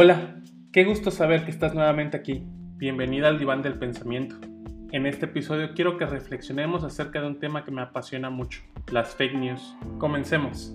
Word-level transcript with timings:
Hola, 0.00 0.36
qué 0.70 0.84
gusto 0.84 1.10
saber 1.10 1.44
que 1.44 1.50
estás 1.50 1.74
nuevamente 1.74 2.16
aquí. 2.16 2.44
Bienvenida 2.76 3.26
al 3.26 3.40
diván 3.40 3.62
del 3.62 3.80
pensamiento. 3.80 4.36
En 4.92 5.06
este 5.06 5.24
episodio 5.24 5.74
quiero 5.74 5.98
que 5.98 6.06
reflexionemos 6.06 6.84
acerca 6.84 7.20
de 7.20 7.26
un 7.26 7.40
tema 7.40 7.64
que 7.64 7.72
me 7.72 7.82
apasiona 7.82 8.30
mucho, 8.30 8.62
las 8.92 9.16
fake 9.16 9.34
news. 9.34 9.76
Comencemos. 9.98 10.72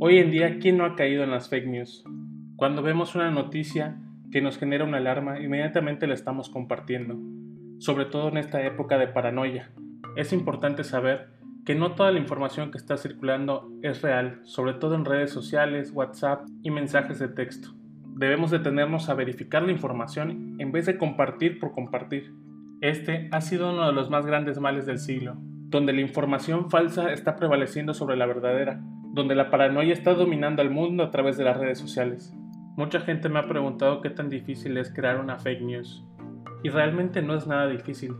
Hoy 0.00 0.16
en 0.16 0.30
día, 0.30 0.58
¿quién 0.58 0.78
no 0.78 0.86
ha 0.86 0.96
caído 0.96 1.22
en 1.22 1.30
las 1.30 1.50
fake 1.50 1.66
news? 1.66 2.02
Cuando 2.56 2.80
vemos 2.80 3.14
una 3.14 3.30
noticia 3.30 4.00
que 4.32 4.40
nos 4.40 4.56
genera 4.56 4.84
una 4.84 4.96
alarma, 4.96 5.38
inmediatamente 5.38 6.06
la 6.06 6.14
estamos 6.14 6.48
compartiendo, 6.48 7.18
sobre 7.78 8.06
todo 8.06 8.30
en 8.30 8.38
esta 8.38 8.64
época 8.64 8.96
de 8.96 9.08
paranoia, 9.08 9.70
es 10.16 10.32
importante 10.32 10.84
saber 10.84 11.30
que 11.64 11.74
no 11.74 11.92
toda 11.92 12.10
la 12.10 12.18
información 12.18 12.70
que 12.70 12.78
está 12.78 12.96
circulando 12.96 13.70
es 13.82 14.00
real, 14.02 14.40
sobre 14.44 14.72
todo 14.72 14.94
en 14.94 15.04
redes 15.04 15.30
sociales, 15.30 15.92
WhatsApp 15.92 16.46
y 16.62 16.70
mensajes 16.70 17.18
de 17.18 17.28
texto. 17.28 17.68
Debemos 18.16 18.50
detenernos 18.50 19.08
a 19.08 19.14
verificar 19.14 19.62
la 19.62 19.72
información 19.72 20.56
en 20.58 20.72
vez 20.72 20.86
de 20.86 20.98
compartir 20.98 21.60
por 21.60 21.72
compartir. 21.72 22.32
Este 22.80 23.28
ha 23.32 23.40
sido 23.40 23.70
uno 23.72 23.86
de 23.86 23.92
los 23.92 24.08
más 24.08 24.24
grandes 24.24 24.58
males 24.58 24.86
del 24.86 24.98
siglo, 24.98 25.36
donde 25.68 25.92
la 25.92 26.00
información 26.00 26.70
falsa 26.70 27.12
está 27.12 27.36
prevaleciendo 27.36 27.92
sobre 27.92 28.16
la 28.16 28.26
verdadera, 28.26 28.80
donde 29.12 29.34
la 29.34 29.50
paranoia 29.50 29.92
está 29.92 30.14
dominando 30.14 30.62
al 30.62 30.70
mundo 30.70 31.04
a 31.04 31.10
través 31.10 31.36
de 31.36 31.44
las 31.44 31.58
redes 31.58 31.78
sociales. 31.78 32.34
Mucha 32.76 33.00
gente 33.00 33.28
me 33.28 33.40
ha 33.40 33.46
preguntado 33.48 34.00
qué 34.00 34.10
tan 34.10 34.30
difícil 34.30 34.76
es 34.78 34.92
crear 34.92 35.20
una 35.20 35.38
fake 35.38 35.62
news, 35.62 36.04
y 36.62 36.70
realmente 36.70 37.20
no 37.22 37.34
es 37.34 37.46
nada 37.46 37.66
difícil. 37.68 38.14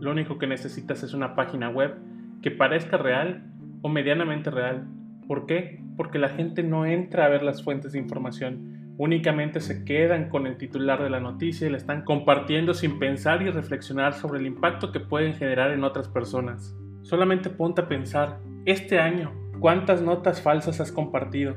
Lo 0.00 0.10
único 0.10 0.38
que 0.38 0.46
necesitas 0.46 1.02
es 1.02 1.14
una 1.14 1.34
página 1.34 1.68
web 1.68 1.96
que 2.42 2.50
parezca 2.50 2.96
real 2.96 3.44
o 3.82 3.88
medianamente 3.88 4.50
real. 4.50 4.86
¿Por 5.26 5.46
qué? 5.46 5.82
Porque 5.96 6.18
la 6.18 6.30
gente 6.30 6.62
no 6.62 6.86
entra 6.86 7.26
a 7.26 7.28
ver 7.28 7.42
las 7.42 7.62
fuentes 7.62 7.92
de 7.92 7.98
información, 7.98 8.94
únicamente 8.96 9.60
se 9.60 9.84
quedan 9.84 10.28
con 10.28 10.46
el 10.46 10.56
titular 10.56 11.02
de 11.02 11.10
la 11.10 11.20
noticia 11.20 11.66
y 11.66 11.70
la 11.70 11.76
están 11.76 12.02
compartiendo 12.02 12.74
sin 12.74 12.98
pensar 12.98 13.42
y 13.42 13.50
reflexionar 13.50 14.14
sobre 14.14 14.40
el 14.40 14.46
impacto 14.46 14.92
que 14.92 15.00
pueden 15.00 15.34
generar 15.34 15.70
en 15.70 15.84
otras 15.84 16.08
personas. 16.08 16.76
Solamente 17.02 17.48
ponte 17.48 17.80
a 17.80 17.88
pensar, 17.88 18.40
este 18.66 19.00
año, 19.00 19.32
¿cuántas 19.58 20.02
notas 20.02 20.42
falsas 20.42 20.80
has 20.80 20.92
compartido? 20.92 21.56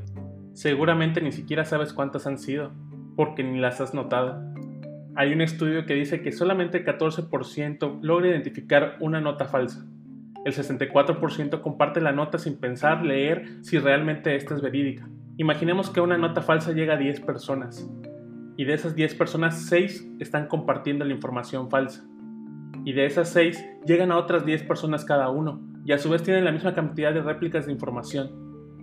Seguramente 0.53 1.19
ni 1.19 1.31
siquiera 1.31 1.65
sabes 1.65 1.91
cuántas 1.91 2.27
han 2.27 2.37
sido, 2.37 2.71
porque 3.15 3.43
ni 3.43 3.59
las 3.59 3.81
has 3.81 3.93
notado. 3.93 4.52
Hay 5.15 5.31
un 5.31 5.41
estudio 5.41 5.85
que 5.85 5.93
dice 5.93 6.21
que 6.21 6.31
solamente 6.31 6.79
el 6.79 6.85
14% 6.85 7.99
logra 8.01 8.29
identificar 8.29 8.97
una 8.99 9.21
nota 9.21 9.45
falsa. 9.45 9.85
El 10.43 10.53
64% 10.53 11.61
comparte 11.61 12.01
la 12.01 12.11
nota 12.11 12.39
sin 12.39 12.57
pensar, 12.57 13.05
leer 13.05 13.59
si 13.61 13.77
realmente 13.77 14.35
esta 14.35 14.55
es 14.55 14.61
verídica. 14.61 15.07
Imaginemos 15.37 15.89
que 15.89 16.01
una 16.01 16.17
nota 16.17 16.41
falsa 16.41 16.71
llega 16.71 16.95
a 16.95 16.97
10 16.97 17.21
personas 17.21 17.89
y 18.57 18.65
de 18.65 18.73
esas 18.73 18.95
10 18.95 19.15
personas 19.15 19.63
6 19.63 20.15
están 20.19 20.47
compartiendo 20.47 21.05
la 21.05 21.13
información 21.13 21.69
falsa. 21.69 22.05
Y 22.83 22.93
de 22.93 23.05
esas 23.05 23.29
6 23.29 23.63
llegan 23.85 24.11
a 24.11 24.17
otras 24.17 24.45
10 24.45 24.63
personas 24.63 25.05
cada 25.05 25.29
uno 25.29 25.61
y 25.85 25.91
a 25.91 25.97
su 25.99 26.09
vez 26.09 26.23
tienen 26.23 26.45
la 26.45 26.51
misma 26.51 26.73
cantidad 26.73 27.13
de 27.13 27.21
réplicas 27.21 27.65
de 27.65 27.71
información. 27.71 28.31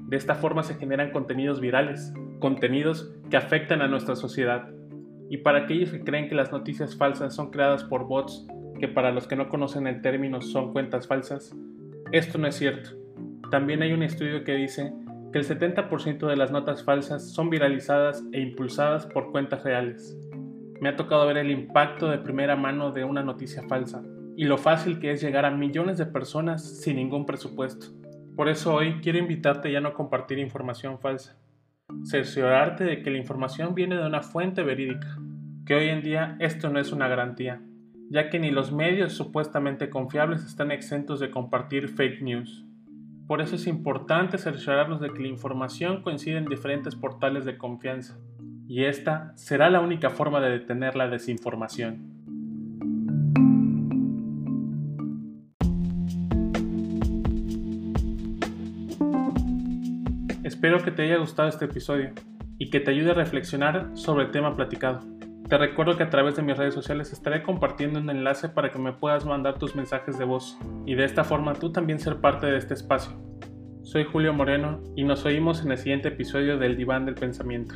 De 0.09 0.17
esta 0.17 0.35
forma 0.35 0.63
se 0.63 0.75
generan 0.75 1.11
contenidos 1.11 1.61
virales, 1.61 2.13
contenidos 2.41 3.13
que 3.31 3.37
afectan 3.37 3.83
a 3.83 3.89
nuestra 3.89 4.17
sociedad. 4.17 4.69
Y 5.31 5.39
para 5.39 5.61
aquellos 5.61 5.93
que 5.93 6.03
creen 6.03 6.29
que 6.29 6.35
las 6.35 6.51
noticias 6.51 6.97
falsas 6.97 7.37
son 7.37 7.53
creadas 7.53 7.85
por 7.85 8.09
bots, 8.09 8.45
que 8.81 8.89
para 8.89 9.13
los 9.13 9.29
que 9.29 9.37
no 9.37 9.49
conocen 9.49 9.87
el 9.87 10.03
término 10.03 10.43
son 10.43 10.73
cuentas 10.73 11.07
falsas, 11.07 11.57
esto 12.11 12.37
no 12.37 12.49
es 12.49 12.57
cierto. 12.57 12.91
También 13.49 13.81
hay 13.83 13.93
un 13.93 14.03
estudio 14.03 14.43
que 14.43 14.57
dice 14.57 14.93
que 15.33 15.39
el 15.39 15.47
70% 15.47 16.27
de 16.27 16.37
las 16.37 16.51
notas 16.51 16.83
falsas 16.83 17.31
son 17.31 17.49
viralizadas 17.49 18.25
e 18.33 18.41
impulsadas 18.41 19.07
por 19.07 19.31
cuentas 19.31 19.63
reales. 19.63 20.19
Me 20.81 20.89
ha 20.89 20.97
tocado 20.97 21.25
ver 21.29 21.37
el 21.37 21.53
impacto 21.53 22.11
de 22.11 22.19
primera 22.19 22.57
mano 22.57 22.91
de 22.91 23.05
una 23.05 23.23
noticia 23.23 23.63
falsa 23.63 24.03
y 24.37 24.47
lo 24.47 24.59
fácil 24.59 24.99
que 24.99 25.13
es 25.13 25.23
llegar 25.23 25.45
a 25.45 25.53
millones 25.53 25.97
de 25.97 26.07
personas 26.07 26.81
sin 26.83 26.97
ningún 26.97 27.25
presupuesto. 27.25 27.87
Por 28.35 28.49
eso 28.49 28.75
hoy 28.75 29.01
quiero 29.01 29.19
invitarte 29.19 29.71
ya 29.71 29.79
a 29.79 29.83
no 29.83 29.95
compartir 29.95 30.41
información 30.41 30.99
falsa 30.99 31.37
cerciorarte 32.05 32.85
de 32.85 33.03
que 33.03 33.11
la 33.11 33.19
información 33.19 33.75
viene 33.75 33.97
de 33.97 34.07
una 34.07 34.23
fuente 34.23 34.63
verídica, 34.63 35.19
que 35.71 35.77
hoy 35.77 35.89
en 35.89 36.03
día 36.03 36.35
esto 36.41 36.69
no 36.69 36.81
es 36.81 36.91
una 36.91 37.07
garantía, 37.07 37.61
ya 38.11 38.29
que 38.29 38.41
ni 38.41 38.51
los 38.51 38.73
medios 38.73 39.13
supuestamente 39.13 39.89
confiables 39.89 40.45
están 40.45 40.73
exentos 40.73 41.21
de 41.21 41.31
compartir 41.31 41.87
fake 41.87 42.23
news. 42.23 42.67
Por 43.29 43.41
eso 43.41 43.55
es 43.55 43.69
importante 43.69 44.37
cerciorarnos 44.37 45.01
de 45.01 45.13
que 45.13 45.23
la 45.23 45.29
información 45.29 46.03
coincide 46.03 46.39
en 46.39 46.47
diferentes 46.47 46.97
portales 46.97 47.45
de 47.45 47.57
confianza, 47.57 48.19
y 48.67 48.83
esta 48.83 49.33
será 49.37 49.71
la 49.71 49.79
única 49.79 50.11
forma 50.11 50.41
de 50.41 50.51
detener 50.51 50.97
la 50.97 51.07
desinformación. 51.07 52.01
Espero 60.43 60.83
que 60.83 60.91
te 60.91 61.03
haya 61.03 61.19
gustado 61.19 61.49
este 61.49 61.67
episodio 61.67 62.11
y 62.59 62.71
que 62.71 62.81
te 62.81 62.91
ayude 62.91 63.13
a 63.13 63.15
reflexionar 63.15 63.91
sobre 63.95 64.25
el 64.25 64.33
tema 64.33 64.57
platicado. 64.57 65.21
Te 65.51 65.59
recuerdo 65.59 65.97
que 65.97 66.05
a 66.05 66.11
través 66.11 66.37
de 66.37 66.43
mis 66.43 66.57
redes 66.57 66.75
sociales 66.75 67.13
estaré 67.13 67.43
compartiendo 67.43 67.99
un 67.99 68.09
enlace 68.09 68.49
para 68.49 68.71
que 68.71 68.79
me 68.79 68.93
puedas 68.93 69.27
mandar 69.27 69.59
tus 69.59 69.75
mensajes 69.75 70.17
de 70.17 70.25
voz 70.25 70.57
y 70.87 70.95
de 70.95 71.05
esta 71.05 71.25
forma 71.25 71.55
tú 71.55 71.73
también 71.73 71.99
ser 71.99 72.21
parte 72.21 72.47
de 72.47 72.57
este 72.57 72.75
espacio. 72.75 73.21
Soy 73.83 74.05
Julio 74.05 74.33
Moreno 74.33 74.81
y 74.95 75.03
nos 75.03 75.25
oímos 75.25 75.65
en 75.65 75.73
el 75.73 75.79
siguiente 75.79 76.07
episodio 76.07 76.57
del 76.57 76.77
Diván 76.77 77.05
del 77.05 77.17
Pensamiento. 77.17 77.75